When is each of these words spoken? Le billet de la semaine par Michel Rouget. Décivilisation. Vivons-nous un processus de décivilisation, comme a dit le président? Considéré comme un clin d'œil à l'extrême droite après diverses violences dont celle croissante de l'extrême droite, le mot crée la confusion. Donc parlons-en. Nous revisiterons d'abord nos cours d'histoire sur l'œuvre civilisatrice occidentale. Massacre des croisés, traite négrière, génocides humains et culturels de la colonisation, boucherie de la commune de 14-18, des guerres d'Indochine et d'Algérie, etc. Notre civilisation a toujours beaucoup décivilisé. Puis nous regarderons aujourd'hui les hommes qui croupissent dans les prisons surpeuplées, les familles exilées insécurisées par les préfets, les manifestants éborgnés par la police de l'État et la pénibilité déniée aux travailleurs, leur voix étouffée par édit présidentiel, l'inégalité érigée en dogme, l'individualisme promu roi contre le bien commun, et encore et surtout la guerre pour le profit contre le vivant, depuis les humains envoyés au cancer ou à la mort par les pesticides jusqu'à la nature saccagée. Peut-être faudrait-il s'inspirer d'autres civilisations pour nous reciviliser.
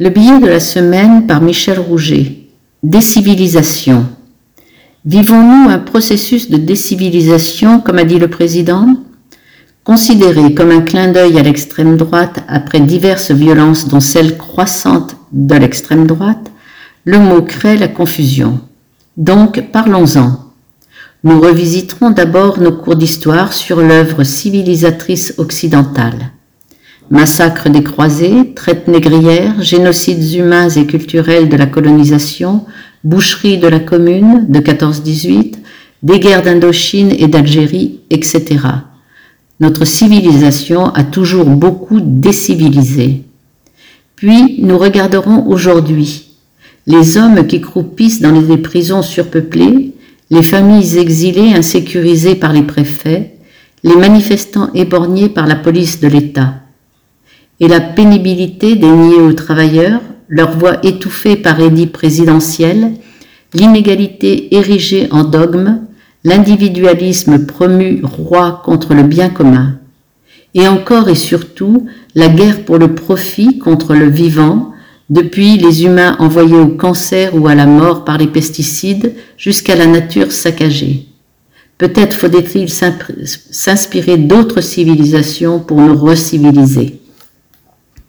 Le 0.00 0.10
billet 0.10 0.38
de 0.38 0.46
la 0.46 0.60
semaine 0.60 1.26
par 1.26 1.40
Michel 1.40 1.80
Rouget. 1.80 2.46
Décivilisation. 2.84 4.06
Vivons-nous 5.04 5.68
un 5.70 5.80
processus 5.80 6.48
de 6.50 6.56
décivilisation, 6.56 7.80
comme 7.80 7.98
a 7.98 8.04
dit 8.04 8.20
le 8.20 8.28
président? 8.28 8.86
Considéré 9.82 10.54
comme 10.54 10.70
un 10.70 10.82
clin 10.82 11.10
d'œil 11.10 11.36
à 11.36 11.42
l'extrême 11.42 11.96
droite 11.96 12.44
après 12.46 12.78
diverses 12.78 13.32
violences 13.32 13.88
dont 13.88 13.98
celle 13.98 14.38
croissante 14.38 15.16
de 15.32 15.56
l'extrême 15.56 16.06
droite, 16.06 16.52
le 17.04 17.18
mot 17.18 17.42
crée 17.42 17.76
la 17.76 17.88
confusion. 17.88 18.60
Donc 19.16 19.60
parlons-en. 19.72 20.44
Nous 21.24 21.40
revisiterons 21.40 22.10
d'abord 22.10 22.60
nos 22.60 22.70
cours 22.70 22.94
d'histoire 22.94 23.52
sur 23.52 23.80
l'œuvre 23.80 24.22
civilisatrice 24.22 25.34
occidentale. 25.38 26.30
Massacre 27.10 27.70
des 27.70 27.82
croisés, 27.82 28.52
traite 28.54 28.86
négrière, 28.86 29.62
génocides 29.62 30.34
humains 30.34 30.68
et 30.68 30.84
culturels 30.84 31.48
de 31.48 31.56
la 31.56 31.64
colonisation, 31.64 32.66
boucherie 33.02 33.56
de 33.56 33.66
la 33.66 33.80
commune 33.80 34.44
de 34.50 34.60
14-18, 34.60 35.54
des 36.02 36.20
guerres 36.20 36.42
d'Indochine 36.42 37.14
et 37.18 37.26
d'Algérie, 37.26 38.00
etc. 38.10 38.58
Notre 39.58 39.86
civilisation 39.86 40.92
a 40.94 41.02
toujours 41.02 41.46
beaucoup 41.46 42.00
décivilisé. 42.00 43.24
Puis 44.14 44.56
nous 44.60 44.76
regarderons 44.76 45.46
aujourd'hui 45.46 46.26
les 46.86 47.16
hommes 47.16 47.46
qui 47.46 47.62
croupissent 47.62 48.20
dans 48.20 48.32
les 48.32 48.58
prisons 48.58 49.02
surpeuplées, 49.02 49.94
les 50.30 50.42
familles 50.42 50.98
exilées 50.98 51.54
insécurisées 51.54 52.34
par 52.34 52.52
les 52.52 52.62
préfets, 52.62 53.36
les 53.82 53.96
manifestants 53.96 54.70
éborgnés 54.74 55.30
par 55.30 55.46
la 55.46 55.56
police 55.56 56.00
de 56.00 56.08
l'État 56.08 56.54
et 57.60 57.68
la 57.68 57.80
pénibilité 57.80 58.76
déniée 58.76 59.20
aux 59.20 59.32
travailleurs, 59.32 60.00
leur 60.28 60.56
voix 60.56 60.78
étouffée 60.84 61.36
par 61.36 61.60
édit 61.60 61.86
présidentiel, 61.86 62.92
l'inégalité 63.54 64.54
érigée 64.54 65.08
en 65.10 65.24
dogme, 65.24 65.80
l'individualisme 66.24 67.46
promu 67.46 68.00
roi 68.02 68.62
contre 68.64 68.94
le 68.94 69.02
bien 69.02 69.30
commun, 69.30 69.78
et 70.54 70.68
encore 70.68 71.08
et 71.08 71.14
surtout 71.14 71.86
la 72.14 72.28
guerre 72.28 72.64
pour 72.64 72.78
le 72.78 72.94
profit 72.94 73.58
contre 73.58 73.94
le 73.94 74.08
vivant, 74.08 74.72
depuis 75.10 75.56
les 75.56 75.84
humains 75.84 76.16
envoyés 76.18 76.56
au 76.56 76.68
cancer 76.68 77.34
ou 77.34 77.48
à 77.48 77.54
la 77.54 77.66
mort 77.66 78.04
par 78.04 78.18
les 78.18 78.26
pesticides 78.26 79.14
jusqu'à 79.38 79.74
la 79.74 79.86
nature 79.86 80.32
saccagée. 80.32 81.06
Peut-être 81.78 82.14
faudrait-il 82.14 82.68
s'inspirer 82.68 84.16
d'autres 84.16 84.60
civilisations 84.60 85.60
pour 85.60 85.80
nous 85.80 85.96
reciviliser. 85.96 86.97